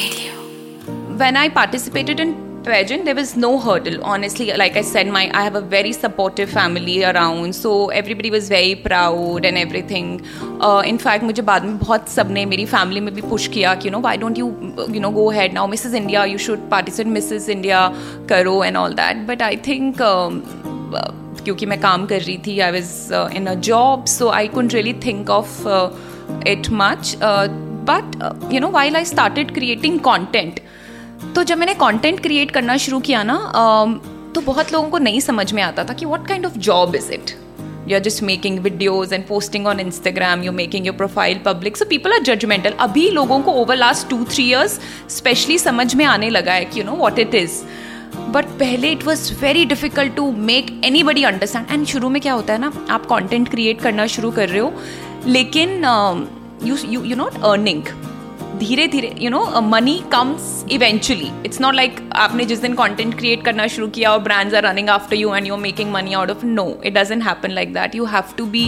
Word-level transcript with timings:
Radio. 0.00 0.32
When 1.22 1.36
I 1.36 1.48
participated 1.50 2.20
in 2.20 2.30
pageant 2.64 3.06
there 3.06 3.14
was 3.14 3.30
no 3.36 3.50
hurdle 3.58 3.98
honestly 4.04 4.46
like 4.62 4.76
i 4.76 4.82
said 4.88 5.10
my 5.16 5.22
i 5.40 5.42
have 5.42 5.54
a 5.60 5.62
very 5.74 5.92
supportive 5.92 6.50
family 6.56 6.96
around 7.10 7.56
so 7.58 7.70
everybody 8.00 8.30
was 8.34 8.48
very 8.50 8.74
proud 8.86 9.46
and 9.50 9.56
everything 9.56 10.10
uh, 10.60 10.82
in 10.90 10.98
fact 11.04 11.24
मुझे 11.24 11.42
बाद 11.42 11.64
में 11.64 11.78
बहुत 11.78 12.08
सबने 12.08 12.44
मेरी 12.46 12.66
family 12.74 13.00
में 13.00 13.14
भी 13.14 13.22
push 13.30 13.46
किया 13.54 13.74
कि 13.74 13.88
you 13.88 13.92
know 13.92 14.00
why 14.00 14.16
don't 14.24 14.38
you 14.38 14.46
you 14.90 15.00
know 15.00 15.10
go 15.10 15.28
head 15.38 15.54
now 15.54 15.68
Mrs 15.68 15.94
India 15.94 16.24
you 16.32 16.38
should 16.48 16.68
participate 16.70 17.12
Mrs 17.12 17.48
India 17.56 17.86
करो 18.28 18.62
and 18.64 18.76
all 18.76 18.94
that 19.00 19.26
but 19.28 19.42
I 19.42 19.56
think 19.68 19.96
क्योंकि 21.44 21.66
मैं 21.66 21.80
काम 21.80 22.06
कर 22.06 22.20
रही 22.20 22.38
थी 22.46 22.58
I 22.60 22.72
was 22.72 22.92
in 23.36 23.46
a 23.46 23.54
job 23.70 24.04
so 24.18 24.28
I 24.40 24.48
couldn't 24.58 24.74
really 24.74 24.92
think 25.06 25.30
of 25.40 25.58
it 26.48 26.70
much 26.72 27.16
but 27.88 28.52
you 28.52 28.60
know 28.60 28.70
while 28.70 28.96
I 28.96 29.04
started 29.04 29.54
creating 29.54 29.98
content 30.00 30.60
तो 31.34 31.42
जब 31.44 31.58
मैंने 31.58 31.74
कॉन्टेंट 31.74 32.20
क्रिएट 32.20 32.50
करना 32.50 32.76
शुरू 32.76 33.00
किया 33.00 33.22
ना 33.22 33.38
तो 34.34 34.40
बहुत 34.40 34.72
लोगों 34.72 34.88
को 34.88 34.98
नहीं 34.98 35.20
समझ 35.20 35.52
में 35.52 35.62
आता 35.62 35.84
था 35.84 35.92
कि 35.92 36.06
what 36.06 36.26
kind 36.26 36.46
of 36.46 36.58
job 36.58 36.94
is 36.96 37.12
it 37.12 37.30
you 37.88 37.96
are 37.96 38.02
just 38.02 38.22
making 38.22 38.58
videos 38.58 39.14
and 39.14 39.26
posting 39.26 39.66
on 39.66 39.80
Instagram 39.80 40.42
you 40.42 40.52
making 40.52 40.86
your 40.86 40.96
profile 40.96 41.38
public 41.44 41.76
so 41.76 41.84
people 41.84 42.12
are 42.12 42.22
judgmental 42.24 42.74
अभी 42.80 43.08
लोगों 43.10 43.40
को 43.40 43.52
over 43.62 43.76
last 43.76 44.08
two 44.10 44.24
three 44.24 44.44
years 44.44 44.78
specially 45.10 45.58
समझ 45.58 45.94
में 45.94 46.04
आने 46.06 46.30
लगा 46.30 46.52
है 46.52 46.64
कि 46.64 46.80
you 46.80 46.84
know 46.84 46.92
what 46.96 47.18
it 47.18 47.34
is 47.34 47.62
but 48.30 48.44
पहले 48.60 48.90
it 48.92 49.04
was 49.06 49.32
very 49.40 49.64
difficult 49.64 50.14
to 50.14 50.30
make 50.32 50.80
anybody 51.02 51.24
understand 51.24 51.66
and 51.70 51.86
शुरू 51.86 52.08
में 52.08 52.20
क्या 52.22 52.32
होता 52.32 52.52
है 52.52 52.60
ना, 52.60 52.72
आप 52.90 53.06
कॉन्टेंट 53.06 53.48
क्रिएट 53.48 53.80
करना 53.80 54.06
शुरू 54.06 54.30
कर 54.30 54.48
रहे 54.48 54.60
हो, 54.60 54.72
लेकिन 55.26 55.82
you 56.64 56.76
you 56.84 57.02
you 57.04 57.16
not 57.16 57.42
earning 57.44 57.82
धीरे 58.58 58.86
धीरे 58.88 59.14
you 59.18 59.30
know 59.30 59.60
money 59.60 60.02
comes 60.12 60.64
eventually 60.72 61.30
it's 61.46 61.60
not 61.60 61.74
like 61.74 62.00
आपने 62.14 62.44
जिस 62.44 62.58
दिन 62.62 62.74
कंटेंट 62.74 63.16
क्रिएट 63.18 63.44
करना 63.44 63.66
शुरू 63.66 63.86
किया 63.88 64.10
और 64.12 64.18
brands 64.18 64.54
are 64.54 64.62
running 64.62 64.88
after 64.88 65.16
you 65.16 65.34
and 65.34 65.46
you 65.46 65.54
are 65.54 65.60
making 65.60 65.92
money 65.92 66.12
out 66.14 66.30
of 66.30 66.44
no 66.46 66.66
it 66.84 66.94
doesn't 66.94 67.22
happen 67.22 67.50
like 67.50 67.72
that 67.74 67.94
you 67.94 68.04
have 68.04 68.34
to 68.38 68.46
be 68.46 68.64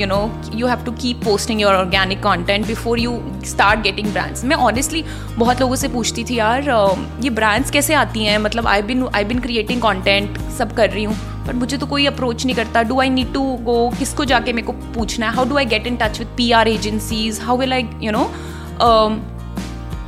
you 0.00 0.06
know 0.06 0.18
you 0.54 0.66
have 0.66 0.84
to 0.84 0.92
keep 0.92 1.24
posting 1.24 1.60
your 1.60 1.74
organic 1.74 2.22
content 2.22 2.66
before 2.66 2.98
you 2.98 3.20
start 3.44 3.80
getting 3.80 4.12
brands 4.12 4.44
मैं 4.44 4.56
honestly 4.56 5.04
बहुत 5.38 5.60
लोगों 5.60 5.76
से 5.76 5.88
पूछती 5.88 6.24
थी 6.24 6.34
यार 6.34 6.62
uh, 6.62 7.24
ये 7.24 7.30
brands 7.30 7.70
कैसे 7.70 7.94
आती 7.94 8.24
हैं? 8.24 8.38
मतलब 8.38 8.66
I 8.66 8.82
been 8.82 9.08
I 9.14 9.24
been 9.24 9.40
creating 9.40 9.82
content 9.82 10.38
सब 10.58 10.76
कर 10.76 10.90
रही 10.90 11.04
हूँ. 11.04 11.35
बट 11.46 11.54
मुझे 11.54 11.76
तो 11.76 11.86
कोई 11.86 12.06
अप्रोच 12.06 12.44
नहीं 12.46 12.56
करता। 12.56 12.82
Do 12.82 13.00
I 13.00 13.10
need 13.10 13.32
to 13.34 13.42
go 13.62 13.78
किसको 13.98 14.24
जाके 14.24 14.52
मेरे 14.52 14.66
को 14.66 14.72
पूछना 14.94 15.26
है? 15.26 15.34
How 15.34 15.44
do 15.44 15.56
I 15.56 15.66
get 15.66 15.86
in 15.86 15.96
touch 15.96 16.18
with 16.18 16.28
P 16.36 16.50
R 16.52 16.68
agencies 16.68 17.40
how 17.42 17.56
will 17.56 17.72
I 17.72 17.88
you 18.02 18.12
know 18.12 18.30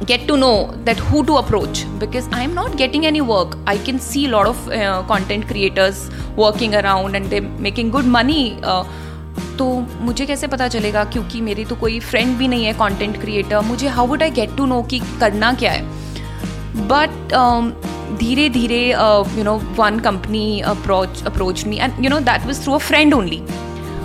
get 0.05 0.27
to 0.29 0.37
know 0.37 0.53
that 0.85 1.01
who 1.01 1.23
to 1.23 1.35
approach 1.35 1.83
because 2.01 2.31
I 2.35 2.45
am 2.45 2.53
not 2.55 2.77
getting 2.77 3.05
any 3.05 3.21
work 3.21 3.65
I 3.69 3.79
can 3.79 3.99
see 3.99 4.27
lot 4.27 4.47
of 4.47 4.69
content 5.09 5.49
creators 5.49 6.09
working 6.37 6.75
around 6.75 7.17
and 7.17 7.27
they 7.27 7.41
making 7.41 7.91
good 7.93 8.07
money 8.07 8.61
तो 9.59 9.67
मुझे 10.01 10.27
कैसे 10.27 10.47
पता 10.47 10.67
चलेगा? 10.69 11.05
क्योंकि 11.05 11.41
मेरी 11.41 11.65
तो 11.65 11.77
कोई 11.77 11.99
friend 12.01 12.37
भी 12.39 12.49
नहीं 12.49 12.65
है 12.65 12.73
कॉन्टेंट 12.73 13.21
क्रिएटर 13.21 13.61
मुझे 13.61 13.89
how 13.89 14.07
would 14.07 14.23
I 14.23 14.31
get 14.31 14.57
to 14.57 14.67
know 14.67 14.83
कि 14.83 15.01
करना 15.21 15.53
क्या 15.53 15.73
है? 15.73 15.83
बट 16.89 17.33
धीरे 18.17 18.49
धीरे 18.51 18.83
you 19.39 19.45
know 19.45 19.55
one 19.77 19.99
company 20.01 20.61
approach 20.67 21.23
approach 21.27 21.65
me 21.67 21.77
and 21.77 22.05
you 22.05 22.11
know 22.11 22.21
that 22.31 22.47
was 22.47 22.63
through 22.65 22.73
a 22.73 22.79
friend 22.79 23.15
only 23.15 23.43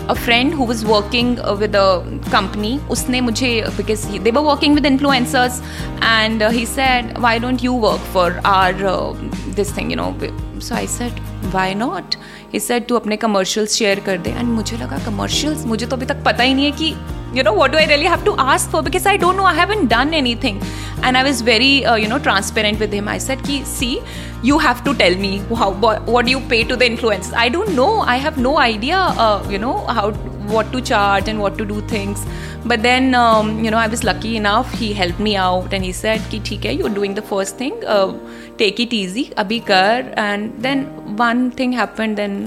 a 0.10 0.14
friend 0.14 0.54
who 0.54 0.66
was 0.66 0.86
working 0.86 1.38
with 1.60 1.76
a 1.76 1.86
company 2.32 2.78
उसने 2.92 3.22
मुझे 3.22 3.50
because 3.78 4.08
they 4.20 4.32
were 4.32 4.42
working 4.44 4.76
with 4.76 4.86
influencers 4.86 5.62
and 6.04 6.44
he 6.44 6.66
said 6.66 7.18
why 7.20 7.40
don't 7.40 7.64
you 7.64 7.74
work 7.80 8.12
for 8.14 8.42
our 8.46 8.84
this 9.56 9.78
thing 9.78 9.92
you 9.92 9.98
know 9.98 10.14
so 10.60 10.76
I 10.76 10.88
said 10.88 11.20
why 11.54 11.74
not 11.76 12.16
he 12.54 12.60
said 12.60 12.88
to 12.88 12.96
अपने 12.96 13.16
commercials 13.18 13.76
share 13.76 14.00
कर 14.00 14.18
दे. 14.18 14.30
And 14.30 14.50
मुझे 14.50 14.78
लगा 14.78 14.98
commercials 15.06 15.66
मुझे 15.66 15.86
तो 15.86 15.96
अभी 15.96 16.06
तक 16.06 16.24
पता 16.26 16.44
ही 16.44 16.54
नहीं 16.54 16.66
है 16.66 16.72
कि 16.72 16.94
you 17.38 17.44
know 17.44 17.52
what 17.52 17.72
do 17.72 17.78
I 17.78 17.86
really 17.86 18.06
have 18.06 18.24
to 18.26 18.32
ask 18.40 18.72
for 18.72 18.82
because 18.84 19.08
I 19.08 19.18
don't 19.18 19.36
know 19.36 19.46
I 19.46 19.58
haven't 19.58 19.88
done 19.88 20.14
anything 20.44 20.60
and 21.04 21.18
i 21.18 21.24
was 21.24 21.42
very 21.42 21.86
uh, 21.86 21.96
you 21.96 22.08
know 22.08 22.20
transparent 22.20 22.80
with 22.80 22.92
him. 22.92 23.08
I 23.08 23.18
said 23.18 23.44
ki 23.44 23.64
see 23.64 24.02
you 24.42 24.60
have 24.60 24.84
to 24.86 24.94
tell 24.94 25.16
me 25.16 25.38
how 25.62 25.72
what, 25.72 26.26
do 26.26 26.32
you 26.32 26.42
pay 26.54 26.64
to 26.64 26.76
the 26.76 26.86
influencers 26.86 27.34
i 27.34 27.50
don't 27.50 27.76
know. 27.76 28.02
I 28.02 28.18
have 28.18 28.38
no 28.38 28.58
idea 28.60 28.98
uh, 28.98 29.46
you 29.50 29.60
know 29.60 29.86
how 29.88 30.12
what 30.54 30.72
to 30.74 30.82
charge 30.82 31.28
and 31.28 31.40
what 31.40 31.58
to 31.58 31.66
do 31.66 31.82
things. 31.82 32.26
But 32.66 32.82
then 32.82 33.16
um, 33.16 33.64
you 33.64 33.72
know 33.72 33.78
i 33.78 33.88
was 33.88 34.04
lucky 34.04 34.36
enough 34.38 34.74
he 34.74 34.94
helped 34.94 35.20
me 35.20 35.36
out 35.36 35.74
and 35.74 35.84
he 35.84 35.92
said 35.92 36.30
ki 36.30 36.60
hai 36.66 36.76
you're 36.82 36.96
doing 37.00 37.14
the 37.14 37.26
first 37.34 37.58
thing. 37.58 37.82
Uh, 37.86 38.14
take 38.58 38.80
it 38.80 38.94
easy. 38.94 39.26
Abhi 39.46 39.66
kar. 39.66 40.14
And 40.28 40.54
then 40.68 40.86
one 41.18 41.52
thing 41.52 41.74
happened 41.74 42.18
then 42.18 42.38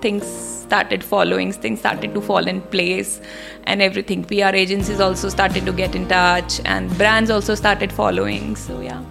things 0.00 0.24
started 0.68 1.02
following 1.02 1.52
things 1.52 1.78
started 1.78 2.14
to 2.14 2.20
fall 2.20 2.46
in 2.46 2.60
place 2.60 3.20
and 3.64 3.80
everything. 3.82 4.24
Pr 4.24 4.54
agencies 4.64 5.00
also 5.00 5.28
started 5.28 5.64
to 5.66 5.72
get 5.72 5.94
in 5.94 6.08
touch 6.08 6.60
and 6.64 6.96
brands 6.98 7.30
also 7.30 7.54
started 7.54 7.92
following. 7.92 8.56
So 8.56 8.80
yeah 8.80 9.02